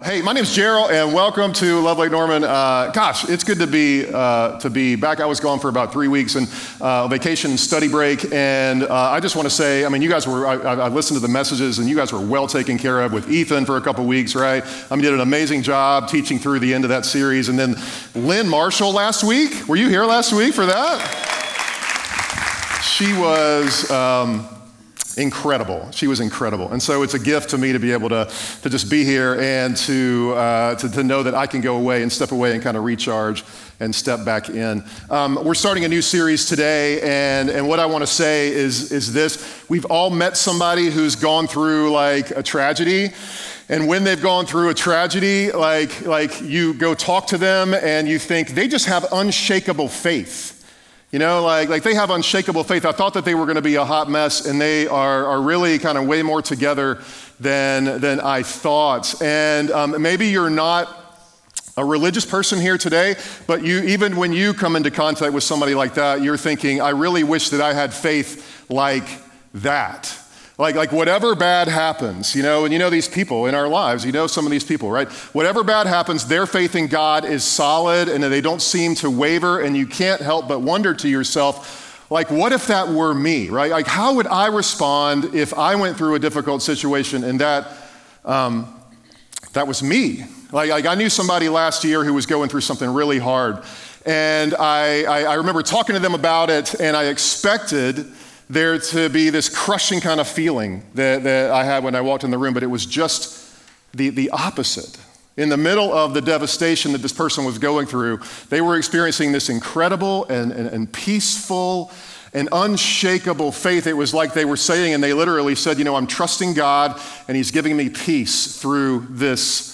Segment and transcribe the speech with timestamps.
[0.00, 2.44] Hey, my name's Gerald, and welcome to Love Lake Norman.
[2.44, 5.18] Uh, gosh, it's good to be uh, to be back.
[5.18, 6.48] I was gone for about three weeks and
[6.80, 10.24] uh, vacation study break, and uh, I just want to say, I mean, you guys
[10.24, 10.46] were.
[10.46, 13.28] I, I, listened to the messages, and you guys were well taken care of with
[13.28, 14.62] Ethan for a couple weeks, right?
[14.88, 17.74] I mean, did an amazing job teaching through the end of that series, and then
[18.14, 19.66] Lynn Marshall last week.
[19.66, 21.00] Were you here last week for that?
[22.84, 23.90] She was.
[23.90, 24.48] Um,
[25.18, 25.90] incredible.
[25.90, 26.72] She was incredible.
[26.72, 28.30] And so it's a gift to me to be able to,
[28.62, 32.02] to just be here and to, uh, to, to, know that I can go away
[32.02, 33.44] and step away and kind of recharge
[33.80, 34.84] and step back in.
[35.10, 38.92] Um, we're starting a new series today, and, and what I want to say is,
[38.92, 43.10] is this we've all met somebody who's gone through like a tragedy.
[43.70, 48.08] And when they've gone through a tragedy, like, like you go talk to them and
[48.08, 50.57] you think they just have unshakable faith.
[51.10, 52.84] You know, like, like they have unshakable faith.
[52.84, 55.40] I thought that they were going to be a hot mess, and they are, are
[55.40, 57.02] really kind of way more together
[57.40, 59.22] than, than I thought.
[59.22, 60.94] And um, maybe you're not
[61.78, 63.14] a religious person here today,
[63.46, 66.90] but you, even when you come into contact with somebody like that, you're thinking, I
[66.90, 69.08] really wish that I had faith like
[69.54, 70.14] that.
[70.58, 74.04] Like, like whatever bad happens, you know, and you know these people in our lives,
[74.04, 75.08] you know some of these people, right?
[75.32, 79.60] Whatever bad happens, their faith in God is solid and they don't seem to waver,
[79.60, 83.70] and you can't help but wonder to yourself, like, what if that were me, right?
[83.70, 87.68] Like, how would I respond if I went through a difficult situation and that,
[88.24, 88.74] um,
[89.52, 90.24] that was me?
[90.50, 93.62] Like, like, I knew somebody last year who was going through something really hard,
[94.04, 98.10] and I, I, I remember talking to them about it, and I expected
[98.50, 102.24] there to be this crushing kind of feeling that, that I had when I walked
[102.24, 103.54] in the room, but it was just
[103.92, 104.98] the, the opposite.
[105.36, 109.32] In the middle of the devastation that this person was going through, they were experiencing
[109.32, 111.92] this incredible and, and, and peaceful
[112.34, 113.86] and unshakable faith.
[113.86, 117.00] It was like they were saying, and they literally said, You know, I'm trusting God,
[117.26, 119.67] and He's giving me peace through this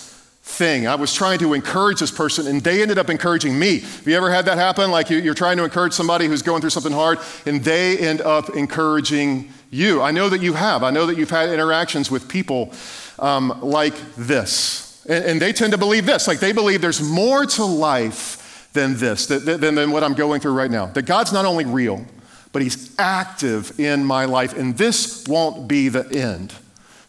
[0.55, 0.87] thing.
[0.87, 3.81] I was trying to encourage this person, and they ended up encouraging me.
[3.81, 4.91] Have you ever had that happen?
[4.91, 8.21] Like you, are trying to encourage somebody who's going through something hard, and they end
[8.21, 10.01] up encouraging you.
[10.01, 10.83] I know that you have.
[10.83, 12.73] I know that you've had interactions with people
[13.19, 15.05] um, like this.
[15.09, 18.97] And, and, they tend to believe this like they believe there's more to life than
[18.97, 20.87] this, than, than what I'm going through right now.
[20.87, 22.05] That God's not only real,
[22.53, 26.55] but He's active in my life, and this won't be the end.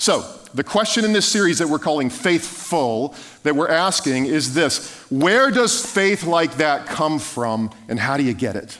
[0.05, 0.23] So,
[0.53, 5.49] the question in this series that we're calling Faithful, that we're asking is this Where
[5.49, 8.77] does faith like that come from, and how do you get it?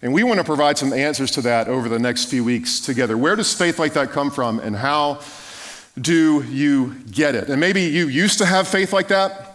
[0.00, 3.18] And we want to provide some answers to that over the next few weeks together.
[3.18, 5.20] Where does faith like that come from, and how
[6.00, 7.50] do you get it?
[7.50, 9.51] And maybe you used to have faith like that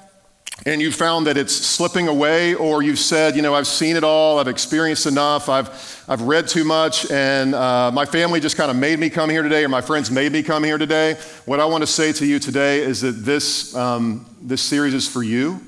[0.66, 4.04] and you found that it's slipping away, or you've said, you know, I've seen it
[4.04, 8.72] all, I've experienced enough, I've, I've read too much, and uh, my family just kind
[8.72, 11.14] of made me come here today, or my friends made me come here today.
[11.46, 15.08] What I want to say to you today is that this, um, this series is
[15.08, 15.62] for you.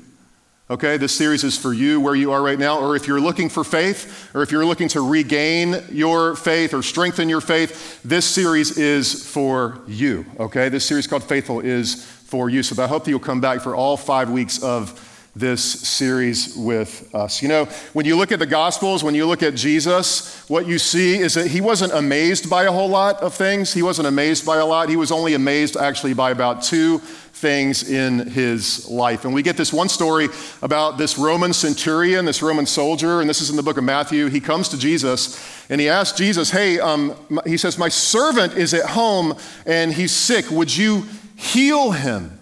[0.72, 3.50] Okay, this series is for you where you are right now, or if you're looking
[3.50, 8.24] for faith, or if you're looking to regain your faith or strengthen your faith, this
[8.24, 10.28] series is for you.
[10.40, 12.62] Okay, this series called Faithful is for you.
[12.62, 17.14] So I hope that you'll come back for all five weeks of this series with
[17.16, 17.42] us.
[17.42, 20.78] You know, when you look at the Gospels, when you look at Jesus, what you
[20.78, 23.74] see is that he wasn't amazed by a whole lot of things.
[23.74, 24.90] He wasn't amazed by a lot.
[24.90, 27.00] He was only amazed actually by about two
[27.40, 29.24] things in his life.
[29.24, 30.28] And we get this one story
[30.62, 34.28] about this Roman centurion, this Roman soldier, and this is in the book of Matthew.
[34.28, 37.16] He comes to Jesus and he asks Jesus, Hey, um,
[37.46, 39.36] he says, My servant is at home
[39.66, 40.52] and he's sick.
[40.52, 41.06] Would you
[41.40, 42.40] heal him.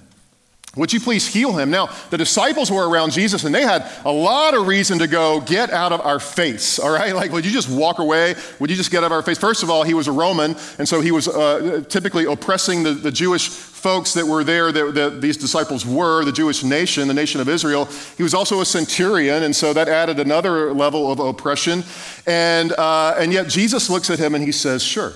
[0.76, 1.72] Would you please heal him?
[1.72, 5.42] Now, the disciples were around Jesus and they had a lot of reason to go,
[5.42, 7.16] get out of our face, all right?
[7.16, 8.36] Like, would you just walk away?
[8.60, 9.40] Would you just get out of our face?
[9.40, 12.92] First of all, he was a Roman, and so he was uh, typically oppressing the,
[12.92, 17.14] the Jewish folks that were there, that, that, these disciples were, the Jewish nation, the
[17.14, 17.86] nation of Israel.
[18.16, 21.84] He was also a centurion, and so that added another level of oppression.
[22.28, 25.14] And, uh, and yet, Jesus looks at him and he says, Sure,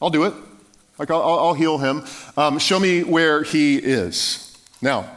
[0.00, 0.34] I'll do it.
[0.98, 2.04] Like, I'll, I'll heal him.
[2.36, 4.56] Um, show me where he is.
[4.80, 5.10] Now,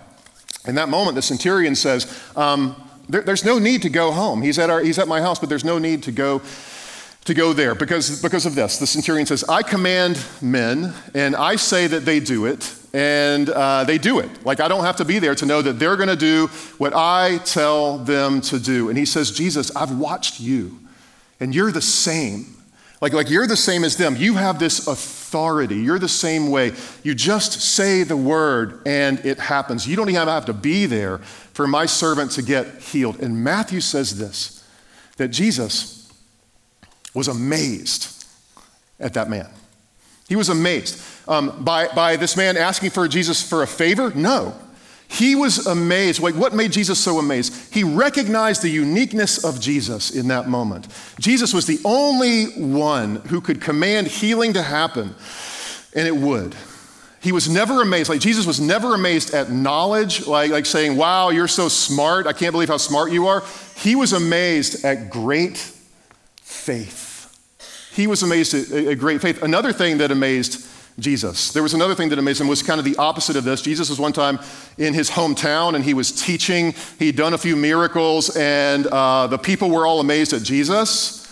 [0.66, 2.76] in that moment, the centurion says, um,
[3.10, 4.42] there, There's no need to go home.
[4.42, 6.42] He's at, our, he's at my house, but there's no need to go,
[7.26, 8.80] to go there because, because of this.
[8.80, 13.86] The centurion says, I command men, and I say that they do it, and uh,
[13.86, 14.46] they do it.
[14.46, 16.48] Like, I don't have to be there to know that they're going to do
[16.78, 18.90] what I tell them to do.
[18.90, 20.80] And he says, Jesus, I've watched you,
[21.40, 22.57] and you're the same.
[23.00, 24.16] Like, like you're the same as them.
[24.16, 25.76] You have this authority.
[25.76, 26.72] You're the same way.
[27.04, 29.88] You just say the word and it happens.
[29.88, 33.20] You don't even have to be there for my servant to get healed.
[33.20, 34.64] And Matthew says this
[35.18, 36.12] that Jesus
[37.14, 38.26] was amazed
[39.00, 39.50] at that man.
[40.28, 41.02] He was amazed.
[41.28, 44.12] Um, by, by this man asking for Jesus for a favor?
[44.14, 44.56] No.
[45.10, 46.22] He was amazed.
[46.22, 47.74] Like, what made Jesus so amazed?
[47.74, 50.88] He recognized the uniqueness of Jesus in that moment.
[51.20, 55.16] Jesus was the only one who could command healing to happen,
[55.96, 56.56] and it would.
[57.22, 58.10] He was never amazed.
[58.10, 62.28] Like, Jesus was never amazed at knowledge, like, like saying, Wow, you're so smart.
[62.28, 63.44] I can't believe how smart you are.
[63.76, 65.58] He was amazed at great
[66.42, 67.06] faith.
[67.94, 69.42] He was amazed at, at great faith.
[69.42, 70.67] Another thing that amazed
[71.00, 71.52] Jesus.
[71.52, 73.62] There was another thing that amazed him was kind of the opposite of this.
[73.62, 74.40] Jesus was one time
[74.80, 76.74] in his hometown and he was teaching.
[76.98, 81.24] He'd done a few miracles and uh, the people were all amazed at Jesus.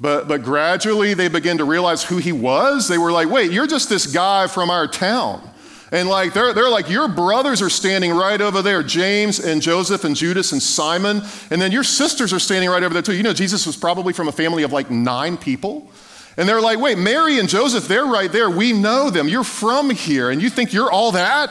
[0.00, 2.88] But, but gradually they began to realize who he was.
[2.88, 5.48] They were like, wait, you're just this guy from our town.
[5.92, 10.04] And like they're, they're like, your brothers are standing right over there, James and Joseph
[10.04, 11.22] and Judas and Simon.
[11.50, 13.14] And then your sisters are standing right over there too.
[13.14, 15.90] You know, Jesus was probably from a family of like nine people.
[16.38, 18.48] And they're like, wait, Mary and Joseph, they're right there.
[18.48, 19.26] We know them.
[19.28, 21.50] You're from here, and you think you're all that?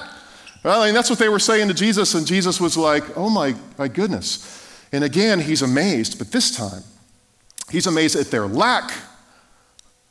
[0.63, 3.29] Well, I mean, that's what they were saying to Jesus, and Jesus was like, oh
[3.29, 4.65] my, my goodness.
[4.93, 6.83] And again, he's amazed, but this time,
[7.69, 8.93] he's amazed at their lack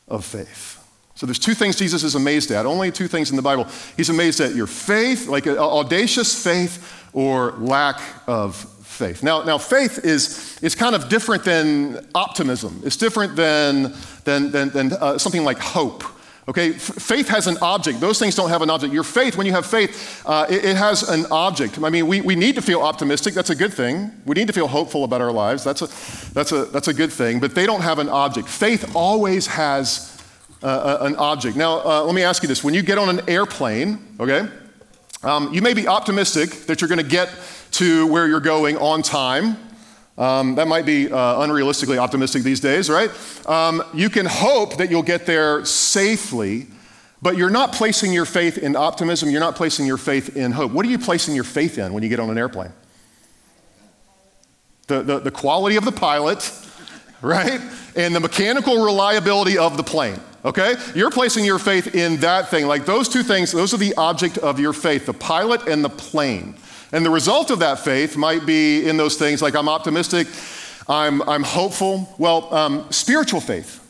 [0.08, 0.74] of faith.
[1.14, 3.66] So there's two things Jesus is amazed at, only two things in the Bible.
[3.96, 8.56] He's amazed at your faith, like uh, audacious faith, or lack of
[8.96, 9.22] faith.
[9.22, 12.82] Now, now faith is, is kind of different than optimism.
[12.84, 13.94] It's different than,
[14.24, 16.02] than, than, than uh, something like hope.
[16.48, 17.98] Okay, F- faith has an object.
[18.00, 18.94] Those things don't have an object.
[18.94, 21.78] Your faith, when you have faith, uh, it, it, has an object.
[21.82, 23.34] I mean, we, we need to feel optimistic.
[23.34, 24.12] That's a good thing.
[24.24, 25.64] We need to feel hopeful about our lives.
[25.64, 25.86] That's a,
[26.32, 27.40] that's a, that's a good thing.
[27.40, 28.48] But they don't have an object.
[28.48, 30.22] Faith always has
[30.62, 31.56] uh, an object.
[31.56, 32.62] Now, uh, let me ask you this.
[32.62, 34.48] When you get on an airplane, okay,
[35.24, 37.28] um, you may be optimistic that you're going to get
[37.76, 39.58] to where you're going on time.
[40.16, 43.10] Um, that might be uh, unrealistically optimistic these days, right?
[43.46, 46.68] Um, you can hope that you'll get there safely,
[47.20, 49.28] but you're not placing your faith in optimism.
[49.28, 50.72] You're not placing your faith in hope.
[50.72, 52.72] What are you placing your faith in when you get on an airplane?
[54.86, 56.50] The, the, the quality of the pilot,
[57.20, 57.60] right?
[57.94, 60.76] And the mechanical reliability of the plane, okay?
[60.94, 62.68] You're placing your faith in that thing.
[62.68, 65.90] Like those two things, those are the object of your faith the pilot and the
[65.90, 66.56] plane.
[66.92, 70.28] And the result of that faith might be in those things like I'm optimistic,
[70.88, 72.14] I'm, I'm hopeful.
[72.18, 73.80] Well, um, spiritual faith,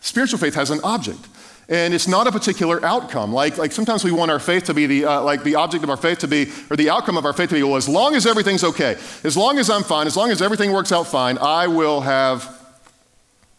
[0.00, 1.20] spiritual faith has an object.
[1.68, 3.32] And it's not a particular outcome.
[3.32, 5.90] Like, like sometimes we want our faith to be the, uh, like the object of
[5.90, 8.14] our faith to be, or the outcome of our faith to be, well, as long
[8.14, 11.38] as everything's okay, as long as I'm fine, as long as everything works out fine,
[11.38, 12.44] I will have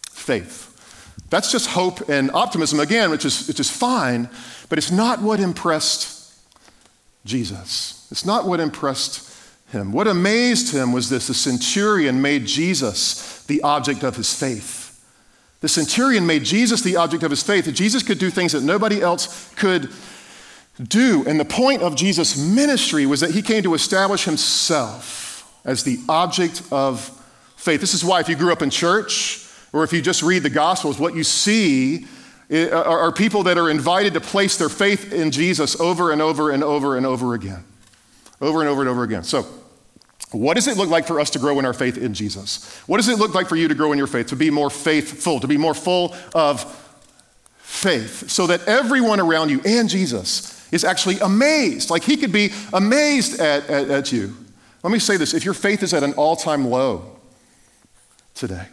[0.09, 0.63] faith.
[1.29, 4.29] That's just hope and optimism again, which is, which is fine,
[4.69, 6.33] but it's not what impressed
[7.25, 7.96] Jesus.
[8.11, 9.27] It's not what impressed
[9.71, 9.91] him.
[9.91, 14.85] What amazed him was this the centurion made Jesus the object of his faith.
[15.59, 17.65] The centurion made Jesus the object of his faith.
[17.65, 19.91] That Jesus could do things that nobody else could
[20.81, 21.25] do.
[21.27, 25.99] And the point of Jesus' ministry was that he came to establish himself as the
[26.07, 27.01] object of
[27.55, 27.81] faith.
[27.81, 30.49] This is why, if you grew up in church, or if you just read the
[30.49, 32.05] Gospels, what you see
[32.49, 36.51] eh, are people that are invited to place their faith in Jesus over and over
[36.51, 37.65] and over and over again
[38.41, 39.23] over and over and over again.
[39.23, 39.45] So,
[40.31, 42.77] what does it look like for us to grow in our faith in Jesus?
[42.81, 44.69] What does it look like for you to grow in your faith, to be more
[44.69, 46.63] faithful, to be more full of
[47.59, 51.89] faith, so that everyone around you and Jesus is actually amazed?
[51.89, 54.35] Like he could be amazed at, at, at you.
[54.83, 57.19] Let me say this if your faith is at an all time low
[58.33, 58.67] today,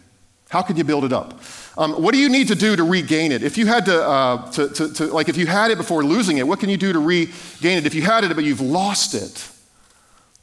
[0.49, 1.41] how can you build it up?
[1.77, 3.43] Um, what do you need to do to regain it?
[3.43, 6.39] If you had to, uh, to, to, to, like, if you had it before losing
[6.39, 7.87] it, what can you do to regain it?
[7.87, 9.51] If you had it, but you've lost it,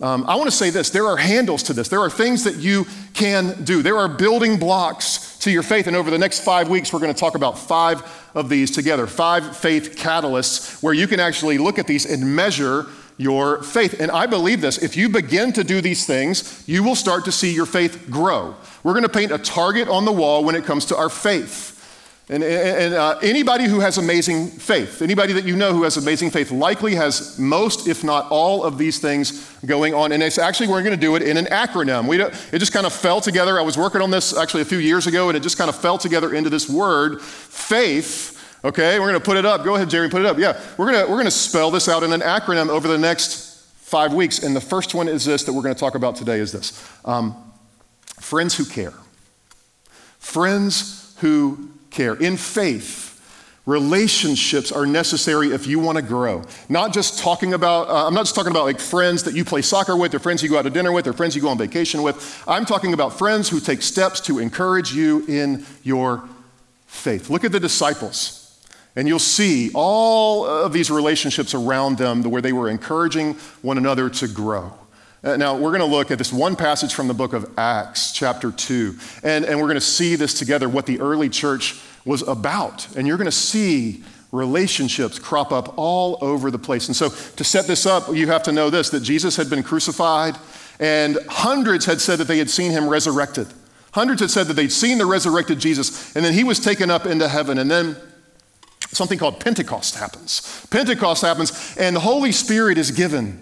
[0.01, 1.87] um, I want to say this there are handles to this.
[1.87, 3.81] There are things that you can do.
[3.81, 5.87] There are building blocks to your faith.
[5.87, 8.01] And over the next five weeks, we're going to talk about five
[8.33, 12.87] of these together five faith catalysts where you can actually look at these and measure
[13.17, 13.99] your faith.
[13.99, 17.31] And I believe this if you begin to do these things, you will start to
[17.31, 18.55] see your faith grow.
[18.83, 21.70] We're going to paint a target on the wall when it comes to our faith.
[22.31, 26.31] And, and uh, anybody who has amazing faith, anybody that you know who has amazing
[26.31, 30.13] faith, likely has most, if not all, of these things going on.
[30.13, 32.07] And it's actually, we're going to do it in an acronym.
[32.07, 33.59] We it just kind of fell together.
[33.59, 35.75] I was working on this actually a few years ago, and it just kind of
[35.75, 38.41] fell together into this word, faith.
[38.63, 39.65] Okay, we're going to put it up.
[39.65, 40.37] Go ahead, Jerry, put it up.
[40.37, 42.97] Yeah, we're going to, we're going to spell this out in an acronym over the
[42.97, 44.41] next five weeks.
[44.41, 46.81] And the first one is this that we're going to talk about today is this
[47.03, 47.35] um,
[48.21, 48.93] friends who care.
[50.17, 52.15] Friends who care.
[52.15, 53.11] In faith,
[53.65, 56.43] relationships are necessary if you want to grow.
[56.67, 59.61] Not just talking about, uh, I'm not just talking about like friends that you play
[59.61, 61.57] soccer with, or friends you go out to dinner with, or friends you go on
[61.57, 62.43] vacation with.
[62.47, 66.23] I'm talking about friends who take steps to encourage you in your
[66.87, 67.29] faith.
[67.29, 68.37] Look at the disciples.
[68.95, 74.09] And you'll see all of these relationships around them where they were encouraging one another
[74.09, 74.73] to grow.
[75.23, 78.11] Uh, now, we're going to look at this one passage from the book of Acts,
[78.11, 82.23] chapter 2, and, and we're going to see this together, what the early church was
[82.23, 82.95] about.
[82.97, 86.87] And you're going to see relationships crop up all over the place.
[86.87, 89.61] And so, to set this up, you have to know this that Jesus had been
[89.61, 90.37] crucified,
[90.79, 93.45] and hundreds had said that they had seen him resurrected.
[93.91, 97.05] Hundreds had said that they'd seen the resurrected Jesus, and then he was taken up
[97.05, 97.59] into heaven.
[97.59, 97.95] And then
[98.87, 100.65] something called Pentecost happens.
[100.71, 103.39] Pentecost happens, and the Holy Spirit is given.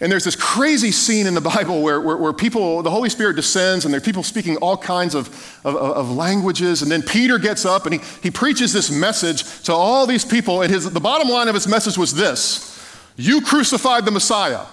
[0.00, 3.36] And there's this crazy scene in the Bible where, where, where, people, the Holy Spirit
[3.36, 5.28] descends, and there are people speaking all kinds of,
[5.62, 6.80] of, of, languages.
[6.80, 10.62] And then Peter gets up and he, he preaches this message to all these people.
[10.62, 12.82] And his, the bottom line of his message was this
[13.16, 14.64] You crucified the Messiah.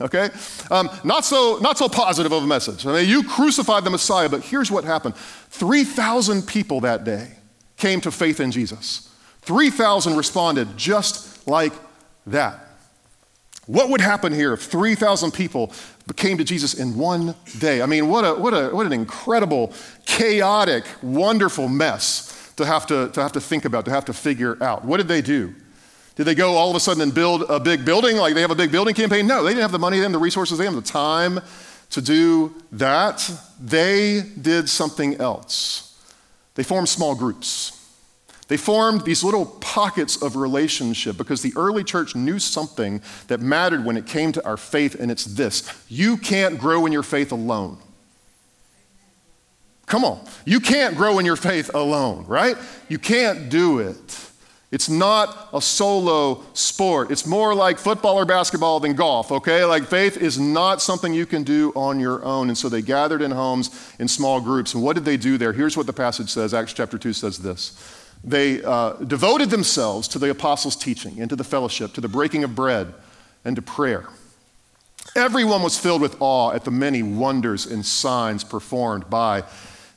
[0.00, 0.30] Okay?
[0.70, 2.86] Um, not, so, not so positive of a message.
[2.86, 7.36] I mean, you crucified the Messiah, but here's what happened 3,000 people that day
[7.76, 9.10] came to faith in Jesus.
[9.42, 11.74] 3,000 responded just like
[12.26, 12.69] that.
[13.70, 15.72] What would happen here if 3,000 people
[16.16, 17.82] came to Jesus in one day?
[17.82, 19.72] I mean, what, a, what, a, what an incredible,
[20.06, 24.60] chaotic, wonderful mess to have to, to have to think about, to have to figure
[24.60, 24.84] out.
[24.84, 25.54] What did they do?
[26.16, 28.16] Did they go all of a sudden and build a big building?
[28.16, 29.28] Like they have a big building campaign?
[29.28, 30.90] No, they didn't have the money, they didn't have the resources, they didn't have the
[30.90, 31.38] time
[31.90, 33.30] to do that.
[33.60, 35.96] They did something else.
[36.56, 37.79] They formed small groups.
[38.50, 43.84] They formed these little pockets of relationship because the early church knew something that mattered
[43.84, 47.30] when it came to our faith, and it's this you can't grow in your faith
[47.30, 47.78] alone.
[49.86, 50.26] Come on.
[50.44, 52.56] You can't grow in your faith alone, right?
[52.88, 54.18] You can't do it.
[54.72, 57.12] It's not a solo sport.
[57.12, 59.64] It's more like football or basketball than golf, okay?
[59.64, 62.48] Like faith is not something you can do on your own.
[62.48, 64.74] And so they gathered in homes in small groups.
[64.74, 65.52] And what did they do there?
[65.52, 70.18] Here's what the passage says Acts chapter 2 says this they uh, devoted themselves to
[70.18, 72.92] the apostles' teaching and to the fellowship, to the breaking of bread,
[73.44, 74.08] and to prayer.
[75.16, 79.44] Everyone was filled with awe at the many wonders and signs performed by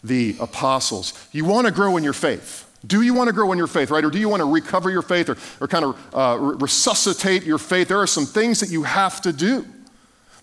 [0.04, 1.14] the apostles.
[1.32, 2.70] You want to grow in your faith.
[2.86, 4.04] Do you want to grow in your faith, right?
[4.04, 7.58] Or do you want to recover your faith or, or kind of uh, resuscitate your
[7.58, 7.88] faith?
[7.88, 9.66] There are some things that you have to do.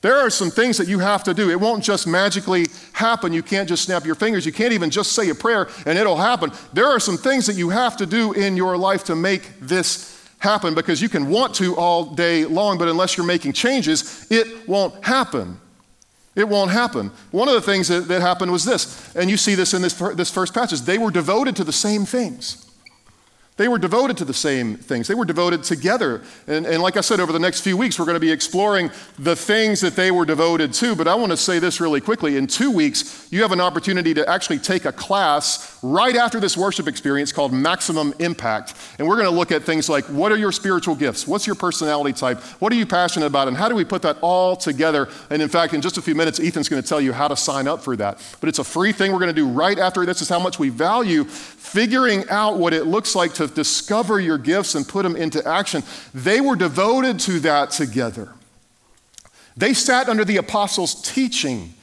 [0.03, 1.51] There are some things that you have to do.
[1.51, 3.33] It won't just magically happen.
[3.33, 4.47] You can't just snap your fingers.
[4.47, 6.53] You can't even just say a prayer and it'll happen.
[6.73, 10.19] There are some things that you have to do in your life to make this
[10.39, 14.67] happen because you can want to all day long, but unless you're making changes, it
[14.67, 15.61] won't happen.
[16.35, 17.11] It won't happen.
[17.31, 19.93] One of the things that, that happened was this, and you see this in this,
[19.93, 20.81] this first passage.
[20.83, 22.70] They were devoted to the same things.
[23.61, 25.07] They were devoted to the same things.
[25.07, 26.23] They were devoted together.
[26.47, 28.91] And, and, like I said, over the next few weeks, we're going to be exploring
[29.19, 30.97] the things that they were devoted to.
[30.97, 32.39] But I want to say this really quickly.
[32.39, 36.57] In two weeks, you have an opportunity to actually take a class right after this
[36.57, 38.73] worship experience called Maximum Impact.
[38.99, 41.29] And we're going to look at things like what are your spiritual gifts?
[41.29, 42.39] What's your personality type?
[42.61, 43.47] What are you passionate about?
[43.47, 45.07] And how do we put that all together?
[45.29, 47.37] And in fact, in just a few minutes, Ethan's going to tell you how to
[47.37, 48.27] sign up for that.
[48.41, 50.59] But it's a free thing we're going to do right after this, is how much
[50.59, 51.25] we value
[51.73, 55.83] figuring out what it looks like to discover your gifts and put them into action.
[56.13, 58.33] They were devoted to that together.
[59.57, 61.75] They sat under the apostles' teaching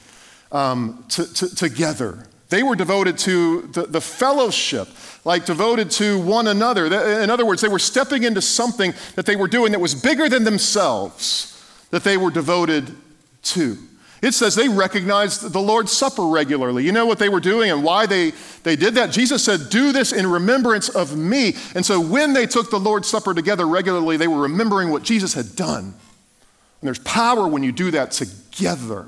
[0.52, 2.26] um, to, to, together.
[2.48, 4.88] They were devoted to the, the fellowship,
[5.24, 6.86] like devoted to one another.
[6.86, 10.28] In other words, they were stepping into something that they were doing that was bigger
[10.28, 12.94] than themselves, that they were devoted
[13.42, 13.76] to.
[14.20, 16.84] It says they recognized the Lord's Supper regularly.
[16.84, 18.32] You know what they were doing and why they,
[18.64, 19.12] they did that?
[19.12, 21.54] Jesus said, Do this in remembrance of me.
[21.74, 25.34] And so when they took the Lord's Supper together regularly, they were remembering what Jesus
[25.34, 25.84] had done.
[25.84, 29.06] And there's power when you do that together.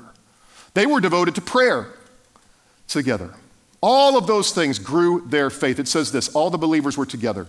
[0.73, 1.87] They were devoted to prayer
[2.87, 3.33] together.
[3.81, 5.79] All of those things grew their faith.
[5.79, 7.47] It says this all the believers were together.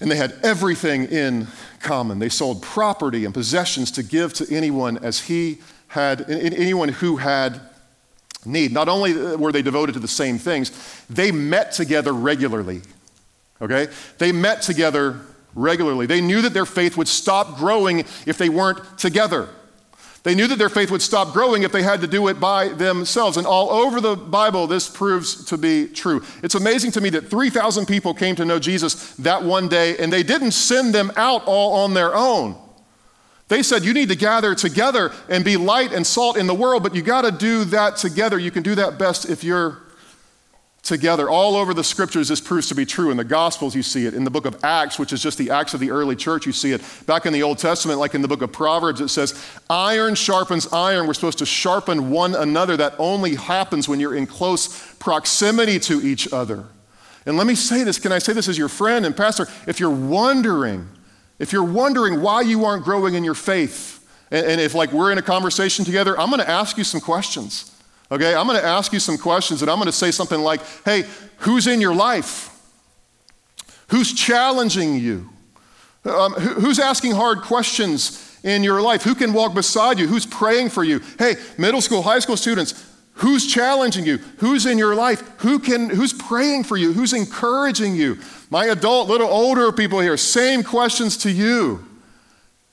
[0.00, 1.46] And they had everything in
[1.80, 2.18] common.
[2.18, 7.60] They sold property and possessions to give to anyone as he had, anyone who had
[8.44, 8.72] need.
[8.72, 10.70] Not only were they devoted to the same things,
[11.08, 12.82] they met together regularly.
[13.60, 13.88] Okay?
[14.18, 15.20] They met together
[15.54, 16.06] regularly.
[16.06, 19.48] They knew that their faith would stop growing if they weren't together.
[20.22, 22.68] They knew that their faith would stop growing if they had to do it by
[22.68, 23.36] themselves.
[23.36, 26.24] And all over the Bible, this proves to be true.
[26.42, 30.12] It's amazing to me that 3,000 people came to know Jesus that one day, and
[30.12, 32.56] they didn't send them out all on their own.
[33.48, 36.82] They said, You need to gather together and be light and salt in the world,
[36.82, 38.38] but you got to do that together.
[38.38, 39.78] You can do that best if you're
[40.86, 41.28] together.
[41.28, 43.10] All over the scriptures, this proves to be true.
[43.10, 44.14] In the Gospels, you see it.
[44.14, 46.52] In the book of Acts, which is just the Acts of the early church, you
[46.52, 46.80] see it.
[47.06, 50.72] Back in the Old Testament, like in the book of Proverbs, it says, Iron sharpens
[50.72, 51.06] iron.
[51.06, 52.76] We're supposed to sharpen one another.
[52.76, 56.64] That only happens when you're in close proximity to each other.
[57.26, 59.48] And let me say this can I say this as your friend and pastor?
[59.66, 60.88] If you're wondering,
[61.38, 65.12] if you're wondering why you aren't growing in your faith, and, and if like we're
[65.12, 67.72] in a conversation together, I'm going to ask you some questions.
[68.10, 70.60] Okay, I'm going to ask you some questions and I'm going to say something like,
[70.84, 71.04] hey,
[71.38, 72.50] who's in your life?
[73.88, 75.30] Who's challenging you?
[76.04, 79.02] Um, who's asking hard questions in your life?
[79.02, 80.06] Who can walk beside you?
[80.06, 81.00] Who's praying for you?
[81.18, 84.18] Hey, middle school, high school students, who's challenging you?
[84.38, 85.20] Who's in your life?
[85.38, 86.92] Who can, who's praying for you?
[86.92, 88.18] Who's encouraging you?
[88.50, 91.84] My adult, little older people here, same questions to you.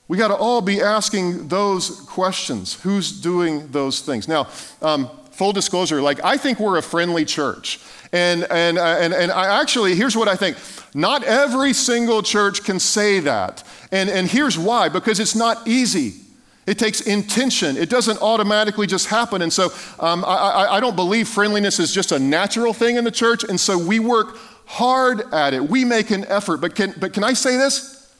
[0.07, 2.79] We got to all be asking those questions.
[2.81, 4.27] Who's doing those things?
[4.27, 4.47] Now,
[4.81, 7.79] um, full disclosure, like I think we're a friendly church.
[8.11, 10.57] And, and, uh, and, and I actually, here's what I think.
[10.93, 13.63] Not every single church can say that.
[13.91, 16.22] And, and here's why because it's not easy.
[16.65, 17.75] It takes intention.
[17.75, 19.41] It doesn't automatically just happen.
[19.41, 23.11] And so um, I, I don't believe friendliness is just a natural thing in the
[23.11, 23.43] church.
[23.43, 25.61] And so we work hard at it.
[25.61, 26.61] We make an effort.
[26.61, 28.15] But can, but can I say this?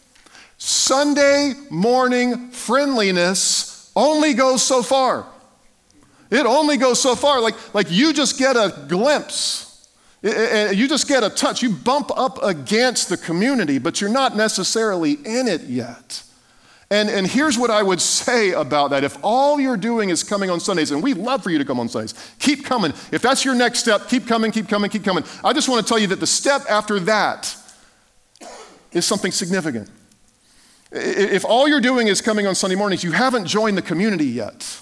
[0.58, 5.26] Sunday morning friendliness only goes so far.
[6.30, 7.40] It only goes so far.
[7.40, 9.88] Like, like you just get a glimpse,
[10.24, 11.62] you just get a touch.
[11.62, 16.24] You bump up against the community, but you're not necessarily in it yet.
[16.90, 19.04] And, and here's what I would say about that.
[19.04, 21.80] If all you're doing is coming on Sundays, and we love for you to come
[21.80, 22.94] on Sundays, keep coming.
[23.12, 25.24] If that's your next step, keep coming, keep coming, keep coming.
[25.44, 27.56] I just want to tell you that the step after that
[28.92, 29.90] is something significant.
[30.92, 34.80] If all you're doing is coming on Sunday mornings, you haven't joined the community yet.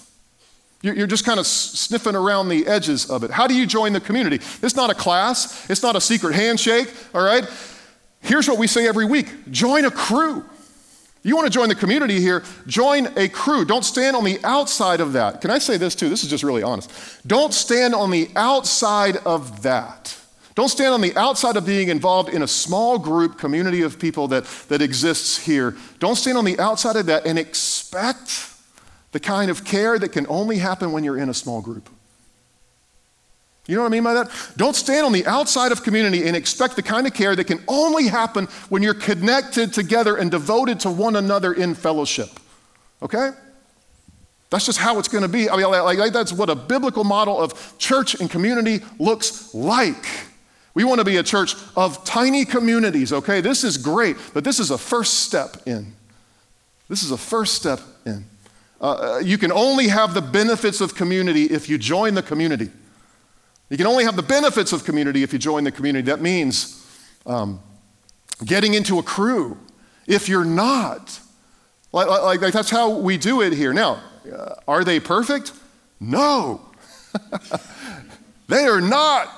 [0.82, 3.30] You're just kind of sniffing around the edges of it.
[3.30, 4.40] How do you join the community?
[4.62, 7.48] It's not a class, it's not a secret handshake, all right?
[8.20, 10.44] Here's what we say every week join a crew.
[11.24, 13.64] You want to join the community here, join a crew.
[13.64, 15.40] Don't stand on the outside of that.
[15.40, 16.08] Can I say this too?
[16.08, 16.90] This is just really honest.
[17.26, 20.16] Don't stand on the outside of that.
[20.54, 24.28] Don't stand on the outside of being involved in a small group community of people
[24.28, 25.76] that, that exists here.
[25.98, 28.50] Don't stand on the outside of that and expect
[29.12, 31.88] the kind of care that can only happen when you're in a small group.
[33.66, 34.30] You know what I mean by that?
[34.56, 37.62] Don't stand on the outside of community and expect the kind of care that can
[37.68, 42.28] only happen when you're connected together and devoted to one another in fellowship.
[43.02, 43.30] Okay?
[44.50, 45.48] That's just how it's going to be.
[45.48, 50.06] I mean, like, like, that's what a biblical model of church and community looks like.
[50.74, 53.40] We want to be a church of tiny communities, okay?
[53.40, 55.94] This is great, but this is a first step in.
[56.88, 58.24] This is a first step in.
[58.80, 62.70] Uh, you can only have the benefits of community if you join the community.
[63.70, 66.06] You can only have the benefits of community if you join the community.
[66.06, 66.86] That means
[67.26, 67.60] um,
[68.44, 69.58] getting into a crew.
[70.06, 71.18] If you're not,
[71.92, 73.72] like, like, like, that's how we do it here.
[73.72, 75.52] Now, uh, are they perfect?
[76.00, 76.60] No.
[78.48, 79.30] they are not.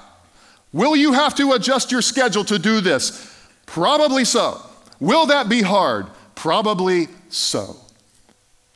[0.73, 3.33] Will you have to adjust your schedule to do this?
[3.67, 4.61] Probably so.
[5.01, 6.07] Will that be hard?
[6.35, 7.77] Probably so.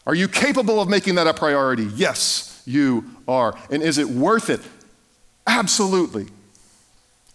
[0.07, 1.89] Are you capable of making that a priority?
[1.95, 3.59] Yes, you are.
[3.71, 4.61] And is it worth it?
[5.49, 6.27] Absolutely.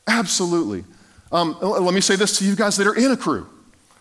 [0.08, 0.86] Absolutely.
[1.32, 3.48] Um, let me say this to you guys that are in a crew.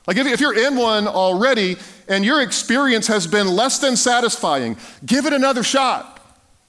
[0.07, 1.77] Like, if, if you're in one already
[2.09, 6.21] and your experience has been less than satisfying, give it another shot.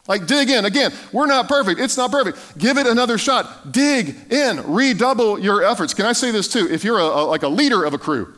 [0.08, 0.66] Like, dig in.
[0.66, 1.80] Again, we're not perfect.
[1.80, 2.58] It's not perfect.
[2.58, 3.72] Give it another shot.
[3.72, 4.72] Dig in.
[4.72, 5.94] Redouble your efforts.
[5.94, 6.68] Can I say this too?
[6.70, 8.34] If you're a, a, like a leader of a crew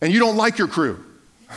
[0.00, 1.04] and you don't like your crew,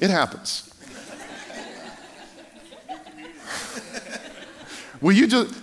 [0.00, 0.73] It happens.
[5.04, 5.54] Will you just,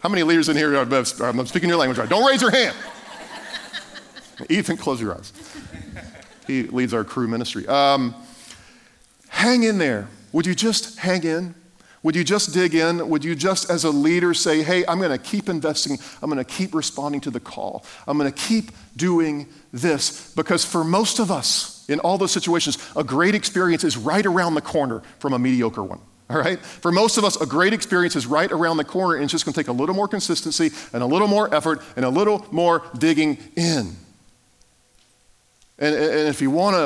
[0.00, 2.08] how many leaders in here are, I'm speaking your language right?
[2.08, 2.76] Don't raise your hand.
[4.48, 5.32] Ethan, close your eyes.
[6.48, 7.64] He leads our crew ministry.
[7.68, 8.12] Um,
[9.28, 10.08] hang in there.
[10.32, 11.54] Would you just hang in?
[12.02, 13.08] Would you just dig in?
[13.08, 15.96] Would you just, as a leader, say, hey, I'm going to keep investing.
[16.20, 17.84] I'm going to keep responding to the call.
[18.08, 20.34] I'm going to keep doing this.
[20.34, 24.54] Because for most of us, in all those situations, a great experience is right around
[24.54, 26.00] the corner from a mediocre one.
[26.32, 26.58] All right?
[26.58, 29.44] For most of us, a great experience is right around the corner, and it's just
[29.44, 32.46] going to take a little more consistency and a little more effort and a little
[32.50, 33.96] more digging in.
[35.78, 36.76] And, and if you want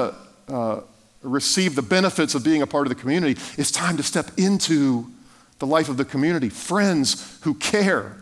[0.49, 0.81] to uh,
[1.23, 5.07] receive the benefits of being a part of the community, it's time to step into
[5.61, 6.49] the life of the community.
[6.49, 8.17] Friends who care.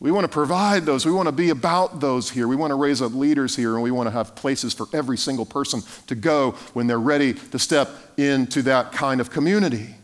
[0.00, 1.04] We want to provide those.
[1.04, 2.48] We want to be about those here.
[2.48, 5.18] We want to raise up leaders here, and we want to have places for every
[5.18, 9.94] single person to go when they're ready to step into that kind of community.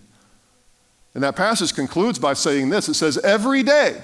[1.15, 4.01] And that passage concludes by saying this it says, Every day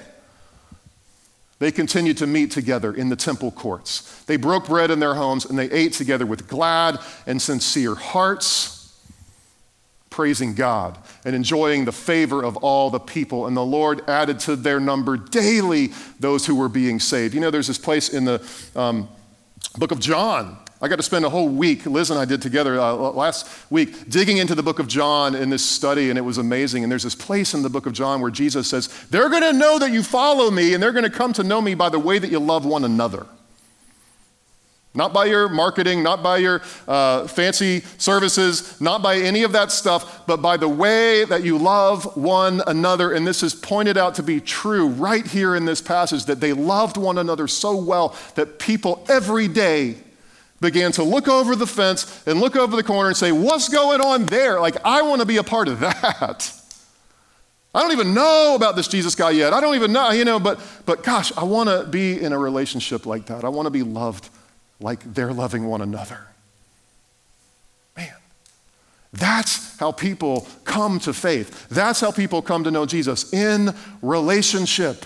[1.59, 4.23] they continued to meet together in the temple courts.
[4.25, 8.99] They broke bread in their homes and they ate together with glad and sincere hearts,
[10.09, 13.47] praising God and enjoying the favor of all the people.
[13.47, 17.33] And the Lord added to their number daily those who were being saved.
[17.33, 19.09] You know, there's this place in the um,
[19.77, 22.79] book of John I got to spend a whole week, Liz and I did together
[22.79, 26.37] uh, last week, digging into the book of John in this study, and it was
[26.37, 26.83] amazing.
[26.83, 29.53] And there's this place in the book of John where Jesus says, They're going to
[29.53, 31.97] know that you follow me, and they're going to come to know me by the
[31.97, 33.25] way that you love one another.
[34.93, 39.71] Not by your marketing, not by your uh, fancy services, not by any of that
[39.71, 43.13] stuff, but by the way that you love one another.
[43.13, 46.53] And this is pointed out to be true right here in this passage that they
[46.53, 49.97] loved one another so well that people every day
[50.59, 54.01] began to look over the fence and look over the corner and say, What's going
[54.01, 54.59] on there?
[54.59, 56.53] Like, I want to be a part of that.
[57.75, 59.53] I don't even know about this Jesus guy yet.
[59.53, 62.37] I don't even know, you know, but, but gosh, I want to be in a
[62.37, 63.43] relationship like that.
[63.43, 64.29] I want to be loved
[64.79, 66.25] like they're loving one another.
[67.95, 68.15] Man,
[69.13, 71.67] that's how people come to faith.
[71.69, 75.05] That's how people come to know Jesus in relationship.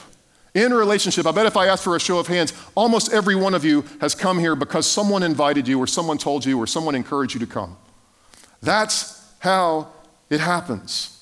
[0.53, 3.53] In relationship, I bet if I ask for a show of hands, almost every one
[3.53, 6.93] of you has come here because someone invited you, or someone told you, or someone
[6.93, 7.77] encouraged you to come.
[8.61, 9.87] That's how
[10.29, 11.17] it happens.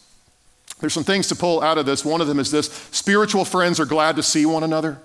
[0.80, 2.04] There's some things to pull out of this.
[2.04, 5.00] One of them is this spiritual friends are glad to see one another.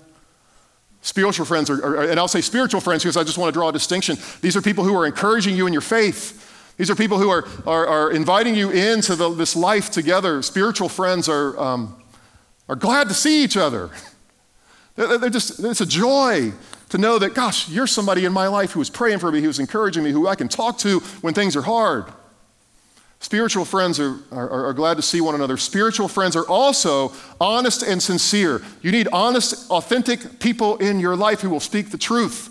[1.01, 3.69] Spiritual friends are, are and I'll say spiritual friends because I just want to draw
[3.69, 4.17] a distinction.
[4.41, 6.41] These are people who are encouraging you in your faith.
[6.77, 10.41] These are people who are, are, are inviting you into the, this life together.
[10.41, 12.01] Spiritual friends are, um,
[12.67, 13.91] are glad to see each other.
[14.95, 16.53] They're just, it's a joy
[16.89, 19.59] to know that, gosh, you're somebody in my life who is praying for me, who's
[19.59, 22.05] encouraging me, who I can talk to when things are hard.
[23.19, 25.57] Spiritual friends are, are, are, glad to see one another.
[25.57, 28.61] Spiritual friends are also honest and sincere.
[28.81, 32.49] You need honest, authentic people in your life who will speak the truth.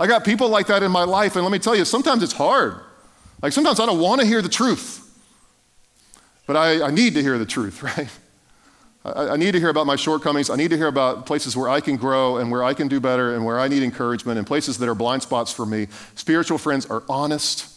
[0.00, 2.32] I got people like that in my life, and let me tell you, sometimes it's
[2.32, 2.80] hard.
[3.42, 5.00] Like sometimes I don't want to hear the truth,
[6.46, 8.08] but I, I need to hear the truth, right?
[9.04, 10.50] I, I need to hear about my shortcomings.
[10.50, 13.00] I need to hear about places where I can grow and where I can do
[13.00, 15.88] better and where I need encouragement and places that are blind spots for me.
[16.14, 17.68] Spiritual friends are honest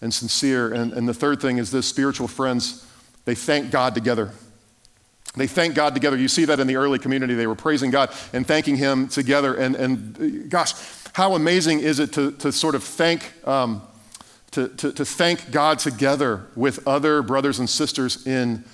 [0.00, 0.72] and sincere.
[0.72, 2.86] And, and the third thing is this spiritual friends,
[3.24, 4.32] they thank God together.
[5.34, 6.16] They thank God together.
[6.16, 7.34] You see that in the early community.
[7.34, 9.54] They were praising God and thanking Him together.
[9.54, 10.74] And, and gosh,
[11.14, 13.82] how amazing is it to, to sort of thank, um,
[14.50, 18.64] to, to, to thank God together with other brothers and sisters in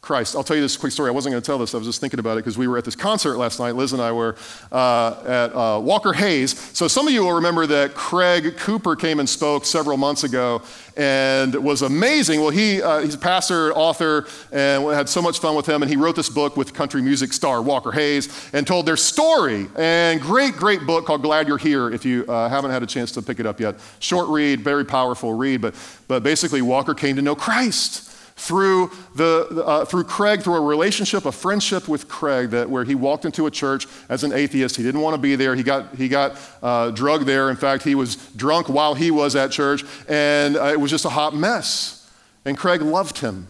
[0.00, 0.34] Christ.
[0.34, 1.08] I'll tell you this quick story.
[1.08, 1.74] I wasn't going to tell this.
[1.74, 3.76] I was just thinking about it because we were at this concert last night.
[3.76, 4.34] Liz and I were
[4.72, 6.58] uh, at uh, Walker Hayes.
[6.74, 10.62] So some of you will remember that Craig Cooper came and spoke several months ago
[10.96, 12.40] and was amazing.
[12.40, 15.82] Well, he, uh, he's a pastor, author, and we had so much fun with him.
[15.82, 19.68] And he wrote this book with country music star Walker Hayes and told their story.
[19.76, 23.12] And great, great book called Glad You're Here if you uh, haven't had a chance
[23.12, 23.76] to pick it up yet.
[23.98, 25.60] Short read, very powerful read.
[25.60, 25.74] But,
[26.08, 28.09] but basically, Walker came to know Christ
[28.40, 32.94] through, the, uh, through Craig, through a relationship, a friendship with Craig, that where he
[32.94, 34.76] walked into a church as an atheist.
[34.76, 35.54] He didn't want to be there.
[35.54, 37.50] He got, he got uh, drugged there.
[37.50, 41.04] In fact, he was drunk while he was at church, and uh, it was just
[41.04, 42.10] a hot mess.
[42.46, 43.48] And Craig loved him.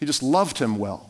[0.00, 1.09] He just loved him well.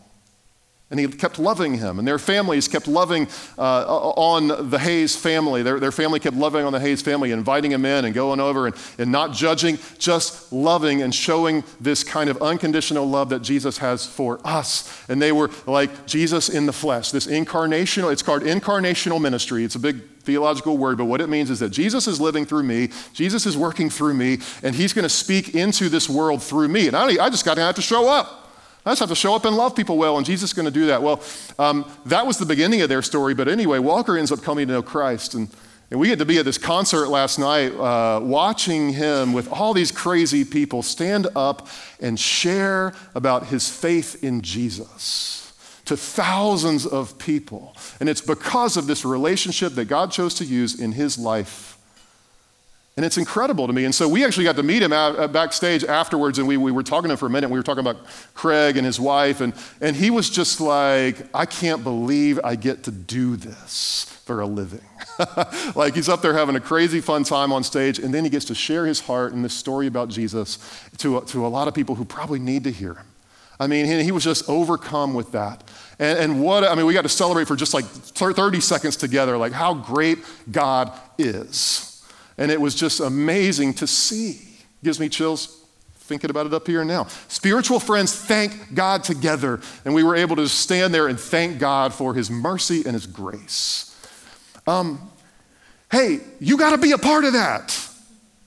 [0.90, 2.00] And he kept loving him.
[2.00, 5.62] And their families kept loving uh, on the Hayes family.
[5.62, 8.66] Their, their family kept loving on the Hayes family, inviting him in and going over
[8.66, 13.79] and, and not judging, just loving and showing this kind of unconditional love that Jesus
[13.79, 15.09] has for us.
[15.09, 19.62] And they were like Jesus in the flesh, this incarnational, it's called incarnational ministry.
[19.62, 22.64] It's a big theological word, but what it means is that Jesus is living through
[22.64, 26.68] me, Jesus is working through me, and he's going to speak into this world through
[26.68, 26.88] me.
[26.88, 28.39] And I, I just got to have to show up.
[28.85, 30.71] I just have to show up and love people well, and Jesus is going to
[30.71, 31.03] do that.
[31.03, 31.23] Well,
[31.59, 34.75] um, that was the beginning of their story, but anyway, Walker ends up coming to
[34.75, 35.35] know Christ.
[35.35, 35.49] And,
[35.90, 39.75] and we had to be at this concert last night uh, watching him with all
[39.75, 41.69] these crazy people stand up
[42.01, 45.53] and share about his faith in Jesus
[45.85, 47.77] to thousands of people.
[47.99, 51.77] And it's because of this relationship that God chose to use in his life
[53.00, 53.86] And it's incredible to me.
[53.86, 56.70] And so we actually got to meet him out, uh, backstage afterwards, and we, we
[56.70, 57.48] were talking to him for a minute.
[57.48, 57.96] We were talking about
[58.34, 62.82] Craig and his wife, and, and he was just like, I can't believe I get
[62.84, 64.84] to do this for a living.
[65.74, 68.44] like he's up there having a crazy fun time on stage, and then he gets
[68.44, 70.58] to share his heart and this story about Jesus
[70.98, 73.06] to, to a lot of people who probably need to hear him.
[73.58, 75.64] I mean, he, he was just overcome with that.
[75.98, 79.38] And, and what, I mean, we got to celebrate for just like 30 seconds together,
[79.38, 80.18] like how great
[80.52, 81.89] God is.
[82.40, 84.40] And it was just amazing to see.
[84.83, 87.05] Gives me chills thinking about it up here now.
[87.29, 91.94] Spiritual friends thank God together, and we were able to stand there and thank God
[91.94, 93.94] for his mercy and his grace.
[94.66, 95.12] Um,
[95.92, 97.79] hey, you got to be a part of that.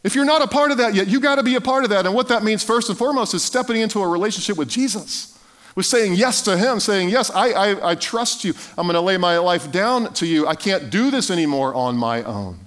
[0.03, 1.91] If you're not a part of that yet, you got to be a part of
[1.91, 2.05] that.
[2.05, 5.39] And what that means, first and foremost, is stepping into a relationship with Jesus,
[5.75, 8.53] with saying yes to Him, saying, Yes, I, I, I trust you.
[8.77, 10.47] I'm going to lay my life down to you.
[10.47, 12.62] I can't do this anymore on my own.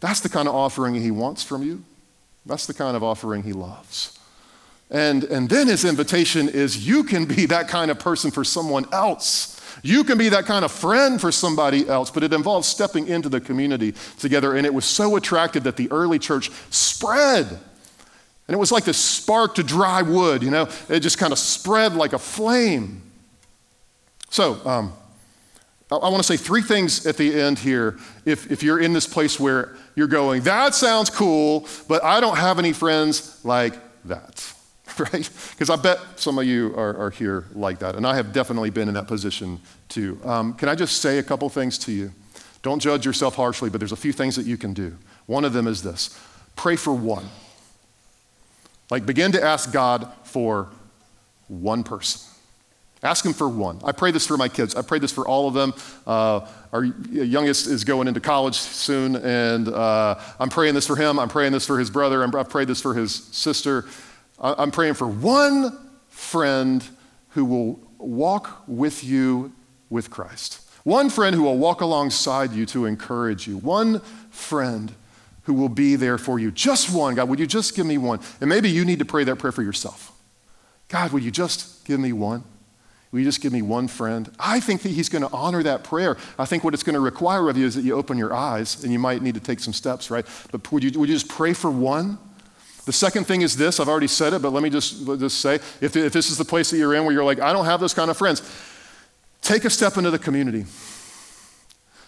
[0.00, 1.84] That's the kind of offering He wants from you.
[2.44, 4.18] That's the kind of offering He loves.
[4.90, 8.86] And, and then His invitation is you can be that kind of person for someone
[8.92, 9.52] else.
[9.82, 13.28] You can be that kind of friend for somebody else, but it involves stepping into
[13.28, 14.56] the community together.
[14.56, 17.46] And it was so attractive that the early church spread.
[17.46, 21.38] And it was like this spark to dry wood, you know, it just kind of
[21.38, 23.02] spread like a flame.
[24.30, 24.92] So, um,
[25.90, 27.96] I, want to say three things at the end here.
[28.24, 32.36] If, if you're in this place where you're going, that sounds cool, but I don't
[32.36, 34.52] have any friends like that.
[34.98, 35.30] right?
[35.50, 37.96] Because I bet some of you are, are, here like that.
[37.96, 40.18] And I have definitely been in that position too.
[40.24, 42.12] Um, can I just say a couple things to you?
[42.62, 44.96] Don't judge yourself harshly, but there's a few things that you can do.
[45.26, 46.18] One of them is this
[46.56, 47.28] pray for one.
[48.90, 50.68] Like, begin to ask God for
[51.48, 52.25] one person.
[53.06, 53.80] Ask Him for one.
[53.84, 54.74] I pray this for my kids.
[54.74, 55.72] I pray this for all of them.
[56.06, 61.20] Uh, our youngest is going into college soon, and uh, I'm praying this for him.
[61.20, 62.22] I'm praying this for his brother.
[62.22, 63.84] i have prayed this for his sister.
[64.40, 66.86] I'm praying for one friend
[67.30, 69.52] who will walk with you
[69.88, 70.60] with Christ.
[70.82, 73.58] One friend who will walk alongside you to encourage you.
[73.58, 74.92] One friend
[75.44, 76.50] who will be there for you.
[76.50, 77.14] Just one.
[77.14, 78.18] God, would you just give me one?
[78.40, 80.12] And maybe you need to pray that prayer for yourself.
[80.88, 82.42] God, would you just give me one?
[83.12, 84.30] Will you just give me one friend?
[84.38, 86.16] I think that he's going to honor that prayer.
[86.38, 88.82] I think what it's going to require of you is that you open your eyes
[88.82, 90.26] and you might need to take some steps, right?
[90.50, 92.18] But would you, would you just pray for one?
[92.84, 95.56] The second thing is this I've already said it, but let me just, just say
[95.80, 97.80] if, if this is the place that you're in where you're like, I don't have
[97.80, 98.42] those kind of friends,
[99.40, 100.66] take a step into the community.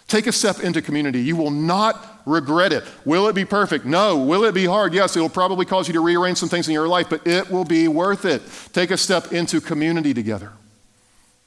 [0.09, 1.21] Take a step into community.
[1.21, 2.83] You will not regret it.
[3.05, 3.85] Will it be perfect?
[3.85, 4.17] No.
[4.17, 4.95] Will it be hard?
[4.95, 7.51] Yes, it will probably cause you to rearrange some things in your life, but it
[7.51, 8.41] will be worth it.
[8.73, 10.53] Take a step into community together.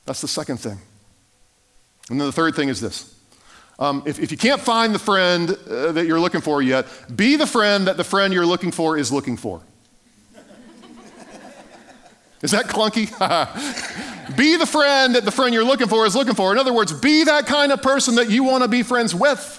[0.05, 0.77] That's the second thing.
[2.09, 3.15] And then the third thing is this
[3.79, 6.85] um, if, if, you can't find the friend uh, that you're looking for yet,
[7.15, 9.61] be the friend that the friend you're looking for is looking for.
[12.43, 13.07] Is that clunky?
[14.37, 16.51] be the friend that the friend you're looking for is looking for.
[16.51, 19.57] In other words, be that kind of person that you want to be friends with.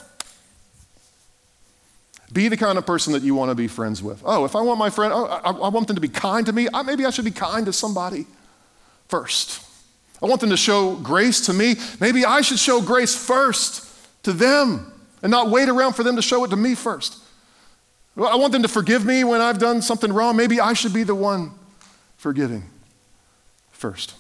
[2.33, 4.23] Be the kind of person that you want to be friends with.
[4.25, 6.53] Oh, if I want my friend, oh, I, I want them to be kind to
[6.53, 8.27] me, I, maybe I should be kind to somebody
[9.09, 9.67] first.
[10.23, 11.75] I want them to show grace to me.
[12.01, 13.89] Maybe I should show grace first
[14.23, 17.19] to them and not wait around for them to show it to me first.
[18.17, 20.37] I want them to forgive me when I've done something wrong.
[20.37, 21.53] Maybe I should be the one
[22.19, 22.65] forgiving
[23.71, 24.15] first.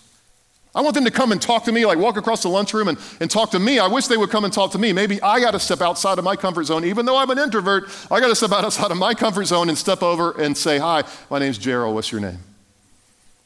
[0.75, 2.99] I want them to come and talk to me, like walk across the lunchroom and,
[3.21, 3.79] and talk to me.
[3.79, 4.95] I wish they would come and talk to me.
[4.95, 6.85] Maybe I got to step outside of my comfort zone.
[6.87, 9.77] Even though I'm an introvert, I got to step outside of my comfort zone and
[9.77, 11.95] step over and say, Hi, my name's Gerald.
[11.95, 12.39] What's your name?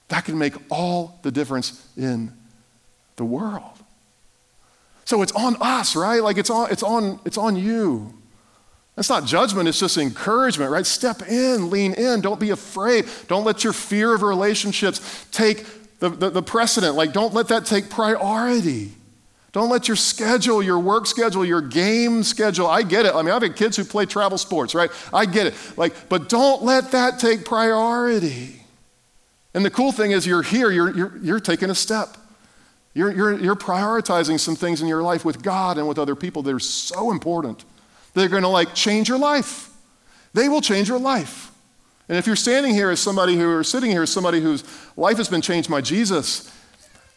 [0.08, 2.32] That can make all the difference in
[3.16, 3.62] the world.
[5.04, 6.22] So it's on us, right?
[6.22, 8.12] Like it's on, it's on, it's on you.
[8.96, 10.86] That's not judgment, it's just encouragement, right?
[10.86, 13.06] Step in, lean in, don't be afraid.
[13.28, 15.66] Don't let your fear of relationships take
[15.98, 16.94] the, the, the precedent.
[16.94, 18.92] Like, don't let that take priority.
[19.52, 23.14] Don't let your schedule, your work schedule, your game schedule, I get it.
[23.14, 24.90] I mean, I've had kids who play travel sports, right?
[25.12, 25.54] I get it.
[25.76, 28.62] Like, but don't let that take priority.
[29.54, 32.16] And the cool thing is, you're here, you're, you're, you're taking a step.
[32.96, 36.40] You're, you're, you're prioritizing some things in your life with God and with other people
[36.40, 37.66] that are so important.
[38.14, 39.68] They're going to like change your life.
[40.32, 41.52] They will change your life.
[42.08, 44.64] And if you're standing here as somebody who, or sitting here as somebody whose
[44.96, 46.50] life has been changed by Jesus,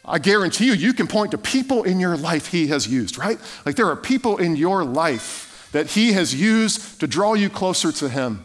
[0.04, 3.38] I guarantee you, you can point to people in your life he has used, right?
[3.64, 7.90] Like there are people in your life that he has used to draw you closer
[7.90, 8.44] to him.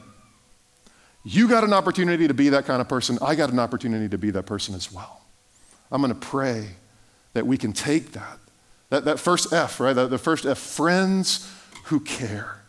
[1.26, 3.18] You got an opportunity to be that kind of person.
[3.22, 5.22] I got an opportunity to be that person as well.
[5.92, 6.70] I'm going to pray
[7.36, 8.40] that we can take that.
[8.90, 9.94] That, that first F, right?
[9.94, 11.48] The, the first F, friends
[11.86, 12.62] who care.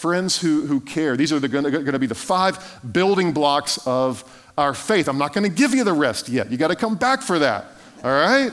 [0.00, 1.16] friends who, who care.
[1.16, 4.24] These are the, going to be the five building blocks of
[4.56, 5.08] our faith.
[5.08, 6.50] I'm not going to give you the rest yet.
[6.50, 7.66] You got to come back for that.
[8.02, 8.50] All right?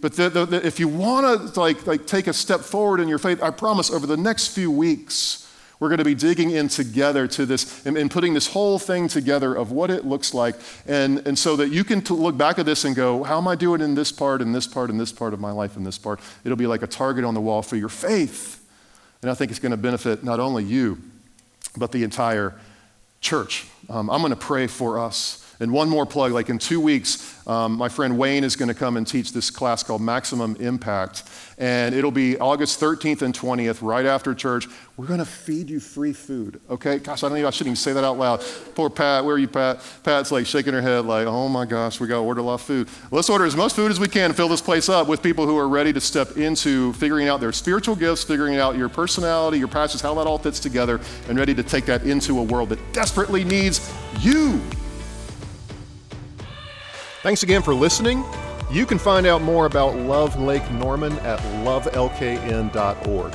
[0.00, 3.18] But the, the, if you want to like, like take a step forward in your
[3.18, 5.47] faith, I promise over the next few weeks,
[5.80, 9.06] we're going to be digging in together to this and, and, putting this whole thing
[9.06, 10.56] together of what it looks like.
[10.86, 13.46] And, and so that you can t- look back at this and go, how am
[13.46, 15.84] I doing in this part, in this part, in this part of my life, in
[15.84, 16.20] this part?
[16.44, 18.64] It'll be like a target on the wall for your faith.
[19.22, 20.98] And I think it's going to benefit not only you,
[21.76, 22.54] but the entire
[23.20, 23.66] church.
[23.88, 25.44] Um, I'm going to pray for us.
[25.60, 28.74] And one more plug like in two weeks, um, my friend Wayne is going to
[28.74, 31.24] come and teach this class called Maximum Impact.
[31.58, 34.68] And it'll be August 13th and 20th, right after church.
[34.96, 36.98] We're going to feed you free food, okay?
[36.98, 38.44] Gosh, I don't even, I shouldn't even say that out loud.
[38.76, 39.82] Poor Pat, where are you, Pat?
[40.04, 42.54] Pat's like shaking her head, like, oh my gosh, we got to order a lot
[42.54, 42.88] of food.
[43.10, 45.56] Let's order as much food as we can, fill this place up with people who
[45.58, 49.68] are ready to step into figuring out their spiritual gifts, figuring out your personality, your
[49.68, 52.92] passions, how that all fits together, and ready to take that into a world that
[52.92, 54.60] desperately needs you.
[57.22, 58.24] Thanks again for listening.
[58.70, 63.34] You can find out more about Love Lake Norman at lovelkn.org.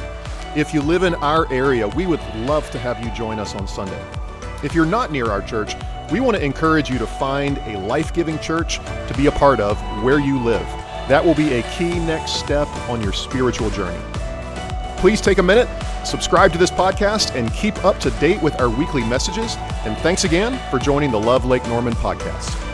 [0.56, 3.68] If you live in our area, we would love to have you join us on
[3.68, 4.02] Sunday.
[4.64, 5.76] If you're not near our church,
[6.14, 9.60] we want to encourage you to find a life giving church to be a part
[9.60, 10.66] of where you live.
[11.10, 14.00] That will be a key next step on your spiritual journey.
[14.96, 15.68] Please take a minute,
[16.06, 19.58] subscribe to this podcast, and keep up to date with our weekly messages.
[19.84, 22.73] And thanks again for joining the Love Lake Norman podcast.